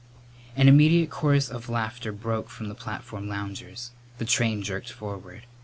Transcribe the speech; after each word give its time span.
An 0.55 0.67
immediate 0.67 1.11
chorus 1.11 1.47
of 1.51 1.69
laughter 1.69 2.11
broke 2.11 2.49
from 2.49 2.69
the 2.69 2.73
platform 2.73 3.27
loungers. 3.29 3.91
The 4.17 4.25
train 4.25 4.63
jerked 4.63 4.91
forward. 4.91 5.43